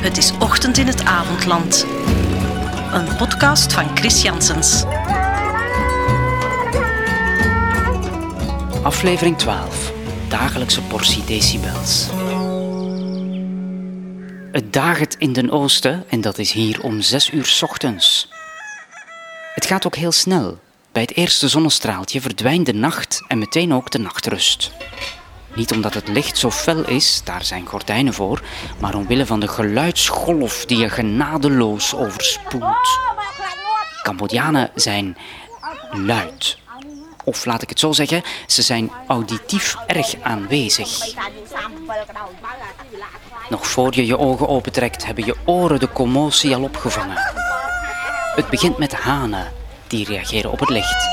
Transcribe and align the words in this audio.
Het 0.00 0.16
is 0.16 0.32
ochtend 0.38 0.78
in 0.78 0.86
het 0.86 1.04
avondland. 1.04 1.86
Een 2.92 3.16
podcast 3.16 3.72
van 3.72 3.96
Chris 3.96 4.22
Janssens. 4.22 4.84
Aflevering 8.82 9.38
12. 9.38 9.92
Dagelijkse 10.28 10.82
portie 10.82 11.24
decibels. 11.24 12.08
Het 14.52 14.72
dagert 14.72 15.14
in 15.18 15.32
den 15.32 15.50
oosten 15.50 16.04
en 16.08 16.20
dat 16.20 16.38
is 16.38 16.52
hier 16.52 16.82
om 16.82 17.00
6 17.00 17.30
uur 17.30 17.58
ochtends. 17.60 18.28
Het 19.54 19.66
gaat 19.66 19.86
ook 19.86 19.96
heel 19.96 20.12
snel. 20.12 20.58
Bij 20.92 21.02
het 21.02 21.16
eerste 21.16 21.48
zonnestraaltje 21.48 22.20
verdwijnt 22.20 22.66
de 22.66 22.74
nacht 22.74 23.22
en 23.28 23.38
meteen 23.38 23.74
ook 23.74 23.90
de 23.90 23.98
nachtrust. 23.98 24.72
Niet 25.54 25.72
omdat 25.72 25.94
het 25.94 26.08
licht 26.08 26.38
zo 26.38 26.50
fel 26.50 26.88
is, 26.88 27.20
daar 27.24 27.44
zijn 27.44 27.66
gordijnen 27.66 28.12
voor, 28.12 28.42
maar 28.80 28.94
omwille 28.94 29.26
van 29.26 29.40
de 29.40 29.48
geluidsgolf 29.48 30.64
die 30.64 30.78
je 30.78 30.88
genadeloos 30.88 31.94
overspoelt. 31.94 32.98
Cambodjanen 34.02 34.70
zijn 34.74 35.16
luid. 35.90 36.58
Of 37.24 37.44
laat 37.44 37.62
ik 37.62 37.68
het 37.68 37.80
zo 37.80 37.92
zeggen, 37.92 38.22
ze 38.46 38.62
zijn 38.62 38.90
auditief 39.06 39.76
erg 39.86 40.14
aanwezig. 40.22 41.14
Nog 43.48 43.66
voor 43.66 43.94
je 43.94 44.06
je 44.06 44.18
ogen 44.18 44.48
opentrekt, 44.48 45.06
hebben 45.06 45.24
je 45.24 45.36
oren 45.44 45.80
de 45.80 45.92
commotie 45.92 46.54
al 46.54 46.62
opgevangen. 46.62 47.18
Het 48.34 48.48
begint 48.48 48.78
met 48.78 48.94
hanen, 48.94 49.52
die 49.90 50.04
reageren 50.04 50.50
op 50.50 50.60
het 50.60 50.68
licht. 50.68 51.08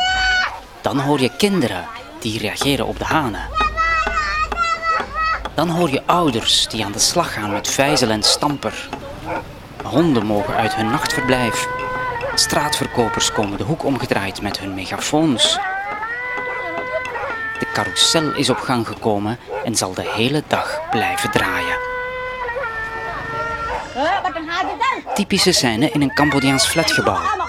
Dan 0.81 0.99
hoor 0.99 1.19
je 1.19 1.31
kinderen, 1.37 1.85
die 2.19 2.39
reageren 2.39 2.85
op 2.85 2.97
de 2.97 3.05
hanen. 3.05 3.41
Dan 5.55 5.69
hoor 5.69 5.89
je 5.89 6.01
ouders 6.05 6.67
die 6.67 6.85
aan 6.85 6.91
de 6.91 6.99
slag 6.99 7.33
gaan 7.33 7.51
met 7.51 7.67
vijzel 7.67 8.09
en 8.09 8.23
stamper. 8.23 8.89
Honden 9.83 10.25
mogen 10.25 10.55
uit 10.55 10.75
hun 10.75 10.89
nachtverblijf. 10.89 11.67
Straatverkopers 12.35 13.31
komen 13.31 13.57
de 13.57 13.63
hoek 13.63 13.83
omgedraaid 13.83 14.41
met 14.41 14.59
hun 14.59 14.73
megafoons. 14.73 15.59
De 17.59 17.67
carousel 17.73 18.33
is 18.33 18.49
op 18.49 18.57
gang 18.57 18.87
gekomen 18.87 19.39
en 19.63 19.75
zal 19.75 19.93
de 19.93 20.11
hele 20.15 20.43
dag 20.47 20.89
blijven 20.89 21.31
draaien. 21.31 21.77
Typische 25.13 25.51
scène 25.51 25.89
in 25.91 26.01
een 26.01 26.13
Cambodjaans 26.13 26.67
flatgebouw. 26.67 27.46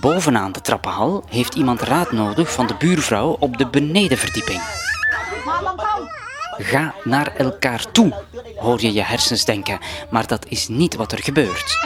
Bovenaan 0.00 0.52
de 0.52 0.60
trappenhal 0.60 1.24
heeft 1.28 1.54
iemand 1.54 1.80
raad 1.80 2.12
nodig 2.12 2.52
van 2.52 2.66
de 2.66 2.74
buurvrouw 2.74 3.36
op 3.40 3.58
de 3.58 3.66
benedenverdieping. 3.66 4.60
Ga 6.56 6.94
naar 7.04 7.36
elkaar 7.36 7.92
toe, 7.92 8.24
hoor 8.56 8.80
je 8.80 8.92
je 8.92 9.02
hersens 9.02 9.44
denken, 9.44 9.78
maar 10.10 10.26
dat 10.26 10.46
is 10.48 10.68
niet 10.68 10.94
wat 10.94 11.12
er 11.12 11.22
gebeurt. 11.22 11.78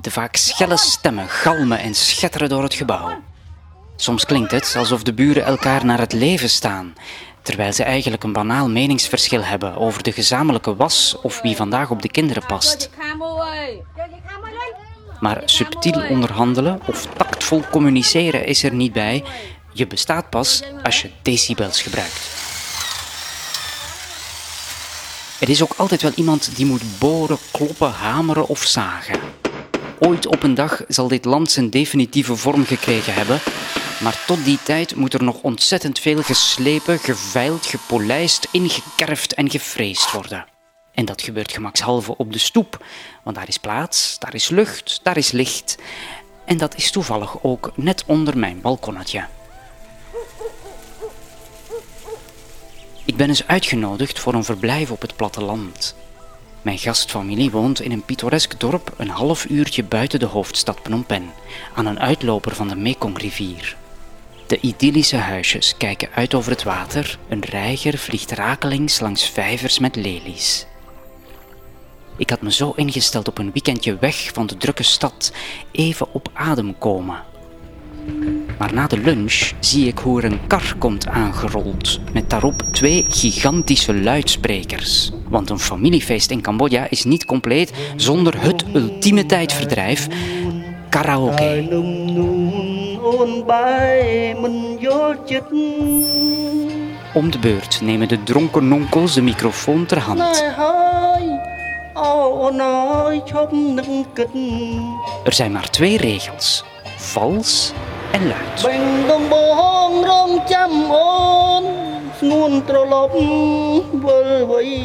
De 0.00 0.10
vaak 0.10 0.36
schelle 0.36 0.76
stemmen 0.76 1.28
galmen 1.28 1.78
en 1.78 1.94
schetteren 1.94 2.48
door 2.48 2.62
het 2.62 2.74
gebouw. 2.74 3.22
Soms 3.96 4.24
klinkt 4.24 4.50
het 4.50 4.74
alsof 4.78 5.02
de 5.02 5.14
buren 5.14 5.44
elkaar 5.44 5.84
naar 5.84 5.98
het 5.98 6.12
leven 6.12 6.50
staan, 6.50 6.94
terwijl 7.42 7.72
ze 7.72 7.84
eigenlijk 7.84 8.24
een 8.24 8.32
banaal 8.32 8.68
meningsverschil 8.68 9.44
hebben 9.44 9.76
over 9.76 10.02
de 10.02 10.12
gezamenlijke 10.12 10.76
was 10.76 11.16
of 11.22 11.40
wie 11.40 11.56
vandaag 11.56 11.90
op 11.90 12.02
de 12.02 12.10
kinderen 12.10 12.46
past. 12.46 12.90
Maar 15.20 15.42
subtiel 15.44 16.02
onderhandelen 16.08 16.80
of 16.86 17.06
tactvol 17.16 17.62
communiceren 17.70 18.46
is 18.46 18.62
er 18.62 18.74
niet 18.74 18.92
bij. 18.92 19.24
Je 19.72 19.86
bestaat 19.86 20.30
pas 20.30 20.62
als 20.82 21.02
je 21.02 21.10
decibels 21.22 21.82
gebruikt. 21.82 22.48
Er 25.40 25.48
is 25.48 25.62
ook 25.62 25.74
altijd 25.76 26.02
wel 26.02 26.12
iemand 26.14 26.56
die 26.56 26.66
moet 26.66 26.98
boren, 26.98 27.38
kloppen, 27.50 27.90
hameren 27.90 28.48
of 28.48 28.62
zagen. 28.62 29.20
Ooit 29.98 30.26
op 30.26 30.42
een 30.42 30.54
dag 30.54 30.82
zal 30.88 31.08
dit 31.08 31.24
land 31.24 31.50
zijn 31.50 31.70
definitieve 31.70 32.36
vorm 32.36 32.64
gekregen 32.64 33.14
hebben, 33.14 33.40
maar 34.02 34.24
tot 34.26 34.44
die 34.44 34.58
tijd 34.62 34.94
moet 34.96 35.14
er 35.14 35.22
nog 35.22 35.42
ontzettend 35.42 35.98
veel 35.98 36.22
geslepen, 36.22 36.98
geveild, 36.98 37.66
gepolijst, 37.66 38.48
ingekerfd 38.50 39.34
en 39.34 39.50
gefreesd 39.50 40.12
worden. 40.12 40.44
En 41.00 41.06
dat 41.06 41.22
gebeurt 41.22 41.52
gemakshalve 41.52 42.16
op 42.16 42.32
de 42.32 42.38
stoep, 42.38 42.84
want 43.22 43.36
daar 43.36 43.48
is 43.48 43.58
plaats, 43.58 44.18
daar 44.18 44.34
is 44.34 44.48
lucht, 44.48 45.00
daar 45.02 45.16
is 45.16 45.30
licht. 45.30 45.76
En 46.44 46.56
dat 46.56 46.76
is 46.76 46.90
toevallig 46.90 47.42
ook 47.42 47.72
net 47.74 48.04
onder 48.06 48.38
mijn 48.38 48.60
balkonnetje. 48.60 49.24
Ik 53.04 53.16
ben 53.16 53.28
eens 53.28 53.46
uitgenodigd 53.46 54.18
voor 54.18 54.34
een 54.34 54.44
verblijf 54.44 54.90
op 54.90 55.00
het 55.00 55.16
platteland. 55.16 55.94
Mijn 56.62 56.78
gastfamilie 56.78 57.50
woont 57.50 57.80
in 57.80 57.92
een 57.92 58.04
pittoresk 58.04 58.60
dorp 58.60 58.94
een 58.96 59.10
half 59.10 59.44
uurtje 59.48 59.84
buiten 59.84 60.18
de 60.18 60.26
hoofdstad 60.26 60.78
Phnom 60.82 61.04
Penh, 61.04 61.30
aan 61.74 61.86
een 61.86 62.00
uitloper 62.00 62.54
van 62.54 62.68
de 62.68 62.76
Mekongrivier. 62.76 63.76
De 64.46 64.60
idyllische 64.60 65.16
huisjes 65.16 65.76
kijken 65.76 66.08
uit 66.14 66.34
over 66.34 66.50
het 66.50 66.62
water, 66.62 67.18
een 67.28 67.44
reiger 67.44 67.98
vliegt 67.98 68.30
rakelings 68.30 69.00
langs 69.00 69.28
vijvers 69.30 69.78
met 69.78 69.96
lelies. 69.96 70.68
Ik 72.20 72.30
had 72.30 72.42
me 72.42 72.52
zo 72.52 72.72
ingesteld 72.76 73.28
op 73.28 73.38
een 73.38 73.50
weekendje 73.52 73.96
weg 74.00 74.30
van 74.32 74.46
de 74.46 74.56
drukke 74.56 74.82
stad, 74.82 75.32
even 75.70 76.06
op 76.12 76.30
adem 76.32 76.78
komen. 76.78 77.22
Maar 78.58 78.74
na 78.74 78.86
de 78.86 78.98
lunch 78.98 79.52
zie 79.60 79.86
ik 79.86 79.98
hoe 79.98 80.22
er 80.22 80.32
een 80.32 80.46
kar 80.46 80.74
komt 80.78 81.06
aangerold, 81.06 82.00
met 82.12 82.30
daarop 82.30 82.62
twee 82.72 83.04
gigantische 83.08 83.94
luidsprekers. 83.94 85.10
Want 85.28 85.50
een 85.50 85.58
familiefeest 85.58 86.30
in 86.30 86.40
Cambodja 86.40 86.90
is 86.90 87.04
niet 87.04 87.24
compleet 87.24 87.72
zonder 87.96 88.42
het 88.42 88.64
ultieme 88.74 89.26
tijdverdrijf, 89.26 90.08
karaoke. 90.88 91.68
Om 97.14 97.30
de 97.30 97.38
beurt 97.38 97.80
nemen 97.80 98.08
de 98.08 98.22
dronken 98.22 98.68
nonkels 98.68 99.14
de 99.14 99.22
microfoon 99.22 99.86
ter 99.86 99.98
hand. 99.98 100.44
Er 105.24 105.32
zijn 105.32 105.52
maar 105.52 105.70
twee 105.70 105.96
regels: 105.96 106.64
vals 106.96 107.72
en 108.12 108.28
luid. 108.28 108.64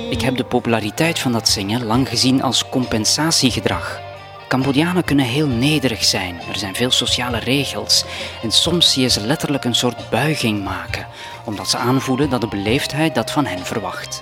Ik 0.10 0.22
heb 0.22 0.38
de 0.38 0.44
populariteit 0.44 1.20
van 1.20 1.32
dat 1.32 1.48
zingen 1.48 1.86
lang 1.86 2.10
gezien 2.10 2.44
als 2.44 2.70
compensatiegedrag. 2.70 4.00
Cambodianen 4.48 5.04
kunnen 5.04 5.26
heel 5.26 5.48
nederig 5.48 6.04
zijn, 6.04 6.40
er 6.50 6.58
zijn 6.58 6.76
veel 6.76 6.92
sociale 6.92 7.40
regels 7.40 8.06
en 8.44 8.52
soms 8.52 8.94
zie 8.94 9.02
je 9.02 9.10
ze 9.10 9.22
letterlijk 9.22 9.64
een 9.64 9.76
soort 9.76 10.10
buiging 10.10 10.64
maken, 10.64 11.08
omdat 11.46 11.70
ze 11.70 11.78
aanvoelen 11.78 12.30
dat 12.30 12.42
de 12.42 12.48
beleefdheid 12.48 13.16
dat 13.16 13.32
van 13.32 13.46
hen 13.46 13.66
verwacht. 13.66 14.22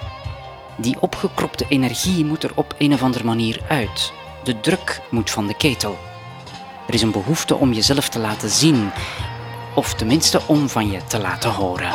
Die 0.84 0.96
opgekropte 1.00 1.66
energie 1.70 2.26
moet 2.26 2.44
er 2.44 2.52
op 2.56 2.76
een 2.78 2.94
of 2.94 3.04
andere 3.04 3.24
manier 3.24 3.62
uit. 3.68 4.14
De 4.44 4.60
druk 4.60 5.02
moet 5.10 5.30
van 5.30 5.48
de 5.48 5.54
ketel. 5.54 5.98
Er 6.88 6.94
is 6.94 7.02
een 7.02 7.12
behoefte 7.12 7.56
om 7.56 7.74
jezelf 7.74 8.10
te 8.10 8.20
laten 8.20 8.50
zien, 8.50 8.92
of 9.76 9.94
tenminste 9.94 10.42
om 10.46 10.70
van 10.70 10.92
je 10.92 11.00
te 11.08 11.20
laten 11.20 11.50
horen. 11.50 11.92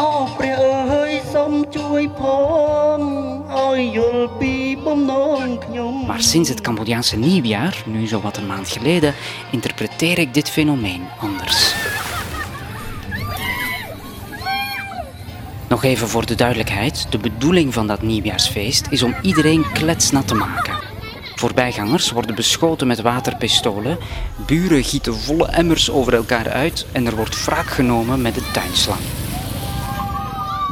Maar 6.06 6.20
sinds 6.20 6.48
het 6.48 6.60
Cambodjaanse 6.60 7.16
nieuwjaar, 7.16 7.82
nu 7.86 8.06
zo 8.06 8.20
wat 8.20 8.36
een 8.36 8.46
maand 8.46 8.68
geleden, 8.68 9.14
interpreteer 9.50 10.18
ik 10.18 10.34
dit 10.34 10.50
fenomeen 10.50 11.08
anders. 11.20 11.74
Nog 15.68 15.84
even 15.84 16.08
voor 16.08 16.26
de 16.26 16.34
duidelijkheid: 16.34 17.06
de 17.10 17.18
bedoeling 17.18 17.74
van 17.74 17.86
dat 17.86 18.02
nieuwjaarsfeest 18.02 18.86
is 18.90 19.02
om 19.02 19.14
iedereen 19.22 19.72
kletsnat 19.72 20.28
te 20.28 20.34
maken. 20.34 20.74
Voorbijgangers 21.34 22.10
worden 22.10 22.34
beschoten 22.34 22.86
met 22.86 23.00
waterpistolen, 23.00 23.98
buren 24.46 24.84
gieten 24.84 25.14
volle 25.14 25.46
emmers 25.46 25.90
over 25.90 26.14
elkaar 26.14 26.50
uit 26.50 26.86
en 26.92 27.06
er 27.06 27.16
wordt 27.16 27.44
wraak 27.44 27.66
genomen 27.66 28.22
met 28.22 28.34
de 28.34 28.50
tuinslang. 28.52 29.00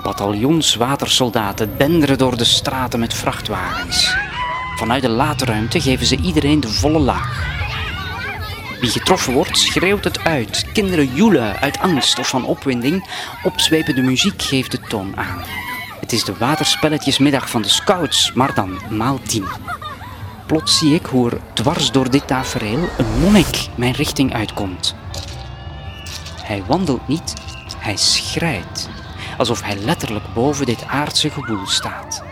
Bataljons 0.02 0.74
watersoldaten 0.74 1.70
denderen 1.78 2.18
door 2.18 2.36
de 2.36 2.44
straten 2.44 3.00
met 3.00 3.14
vrachtwagens. 3.14 4.16
Vanuit 4.76 5.02
de 5.02 5.08
laadruimte 5.08 5.80
geven 5.80 6.06
ze 6.06 6.16
iedereen 6.16 6.60
de 6.60 6.68
volle 6.68 6.98
laag. 6.98 7.55
Wie 8.80 8.90
getroffen 8.90 9.32
wordt, 9.32 9.58
schreeuwt 9.58 10.04
het 10.04 10.24
uit. 10.24 10.64
Kinderen 10.72 11.14
joelen 11.14 11.56
uit 11.60 11.78
angst 11.78 12.18
of 12.18 12.28
van 12.28 12.44
opwinding. 12.44 13.08
Opzwepende 13.42 14.02
muziek 14.02 14.42
geeft 14.42 14.70
de 14.70 14.80
toon 14.80 15.16
aan. 15.16 15.44
Het 16.00 16.12
is 16.12 16.24
de 16.24 16.36
waterspelletjesmiddag 16.36 17.50
van 17.50 17.62
de 17.62 17.68
scouts, 17.68 18.32
maar 18.32 18.54
dan 18.54 18.78
maal 18.90 19.18
tien. 19.22 19.46
Plots 20.46 20.78
zie 20.78 20.94
ik 20.94 21.06
hoe 21.06 21.30
er 21.30 21.38
dwars 21.52 21.90
door 21.90 22.10
dit 22.10 22.26
tafereel 22.26 22.88
een 22.98 23.20
monnik 23.20 23.68
mijn 23.74 23.92
richting 23.92 24.34
uitkomt. 24.34 24.94
Hij 26.42 26.62
wandelt 26.66 27.08
niet, 27.08 27.34
Hij 27.78 27.96
schrijdt, 27.96 28.88
alsof 29.38 29.62
hij 29.62 29.76
letterlijk 29.76 30.24
boven 30.34 30.66
dit 30.66 30.84
aardse 30.84 31.30
gewoel 31.30 31.66
staat. 31.66 32.22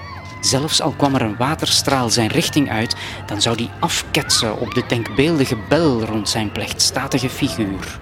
Zelfs 0.44 0.80
al 0.80 0.90
kwam 0.90 1.14
er 1.14 1.22
een 1.22 1.36
waterstraal 1.36 2.10
zijn 2.10 2.28
richting 2.28 2.70
uit, 2.70 2.96
dan 3.26 3.42
zou 3.42 3.56
die 3.56 3.70
afketsen 3.80 4.58
op 4.58 4.74
de 4.74 4.84
denkbeeldige 4.88 5.56
bel 5.68 6.02
rond 6.02 6.28
zijn 6.28 6.52
plechtstatige 6.52 7.28
figuur. 7.28 7.98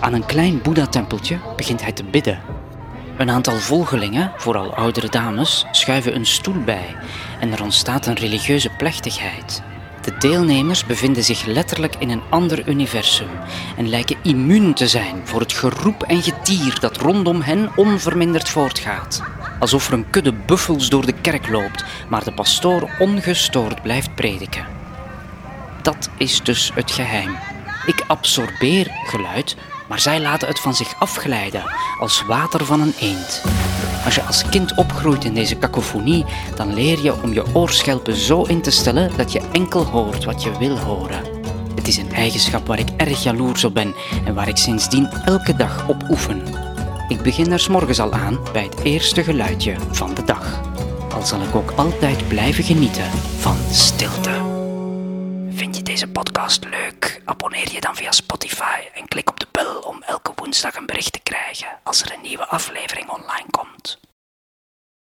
Aan 0.00 0.12
een 0.12 0.26
klein 0.26 0.62
Boeddha-tempeltje 0.62 1.38
begint 1.56 1.82
hij 1.82 1.92
te 1.92 2.04
bidden. 2.04 2.40
Een 3.16 3.30
aantal 3.30 3.56
volgelingen, 3.56 4.32
vooral 4.36 4.74
oudere 4.74 5.08
dames, 5.08 5.66
schuiven 5.70 6.14
een 6.14 6.26
stoel 6.26 6.62
bij 6.64 6.96
en 7.40 7.52
er 7.52 7.62
ontstaat 7.62 8.06
een 8.06 8.16
religieuze 8.16 8.70
plechtigheid. 8.76 9.62
De 10.02 10.16
deelnemers 10.18 10.86
bevinden 10.86 11.24
zich 11.24 11.44
letterlijk 11.44 11.96
in 11.98 12.10
een 12.10 12.22
ander 12.28 12.68
universum 12.68 13.30
en 13.76 13.88
lijken 13.88 14.16
immuun 14.22 14.74
te 14.74 14.88
zijn 14.88 15.20
voor 15.24 15.40
het 15.40 15.52
geroep 15.52 16.02
en 16.02 16.22
getier 16.22 16.80
dat 16.80 16.96
rondom 16.96 17.40
hen 17.40 17.70
onverminderd 17.76 18.48
voortgaat. 18.48 19.22
Alsof 19.60 19.86
er 19.86 19.92
een 19.92 20.10
kudde 20.10 20.32
buffels 20.32 20.88
door 20.88 21.06
de 21.06 21.12
kerk 21.12 21.48
loopt, 21.48 21.84
maar 22.08 22.24
de 22.24 22.32
pastoor 22.32 22.90
ongestoord 22.98 23.82
blijft 23.82 24.14
prediken. 24.14 24.66
Dat 25.82 26.08
is 26.16 26.42
dus 26.42 26.70
het 26.74 26.90
geheim. 26.90 27.36
Ik 27.86 28.04
absorbeer 28.06 28.90
geluid, 29.04 29.56
maar 29.88 30.00
zij 30.00 30.20
laten 30.20 30.48
het 30.48 30.60
van 30.60 30.74
zich 30.74 30.94
afglijden, 30.98 31.62
als 31.98 32.24
water 32.26 32.64
van 32.64 32.80
een 32.80 32.94
eend. 33.00 33.42
Als 34.04 34.14
je 34.14 34.22
als 34.22 34.48
kind 34.48 34.74
opgroeit 34.74 35.24
in 35.24 35.34
deze 35.34 35.56
kakofonie, 35.56 36.24
dan 36.54 36.74
leer 36.74 37.02
je 37.02 37.22
om 37.22 37.32
je 37.32 37.54
oorschelpen 37.54 38.16
zo 38.16 38.42
in 38.42 38.62
te 38.62 38.70
stellen 38.70 39.16
dat 39.16 39.32
je 39.32 39.42
enkel 39.52 39.84
hoort 39.84 40.24
wat 40.24 40.42
je 40.42 40.58
wil 40.58 40.78
horen. 40.78 41.22
Het 41.74 41.88
is 41.88 41.96
een 41.96 42.12
eigenschap 42.12 42.66
waar 42.66 42.78
ik 42.78 42.88
erg 42.96 43.22
jaloers 43.22 43.64
op 43.64 43.74
ben 43.74 43.94
en 44.24 44.34
waar 44.34 44.48
ik 44.48 44.56
sindsdien 44.56 45.10
elke 45.24 45.56
dag 45.56 45.88
op 45.88 46.10
oefen. 46.10 46.69
Ik 47.10 47.22
begin 47.22 47.52
er 47.52 47.66
morgens 47.70 48.00
al 48.00 48.12
aan 48.12 48.38
bij 48.52 48.62
het 48.62 48.82
eerste 48.82 49.24
geluidje 49.24 49.76
van 49.90 50.14
de 50.14 50.24
dag. 50.24 50.60
Al 51.12 51.26
zal 51.26 51.40
ik 51.42 51.54
ook 51.54 51.70
altijd 51.70 52.28
blijven 52.28 52.64
genieten 52.64 53.10
van 53.38 53.56
stilte. 53.70 54.30
Vind 55.50 55.76
je 55.76 55.82
deze 55.82 56.08
podcast 56.08 56.64
leuk? 56.64 57.22
Abonneer 57.24 57.72
je 57.72 57.80
dan 57.80 57.96
via 57.96 58.12
Spotify 58.12 58.78
en 58.94 59.08
klik 59.08 59.30
op 59.30 59.40
de 59.40 59.46
bel 59.50 59.78
om 59.78 60.02
elke 60.02 60.32
woensdag 60.34 60.76
een 60.76 60.86
bericht 60.86 61.12
te 61.12 61.20
krijgen 61.22 61.68
als 61.82 62.02
er 62.02 62.12
een 62.12 62.22
nieuwe 62.22 62.46
aflevering 62.46 63.08
online 63.08 63.50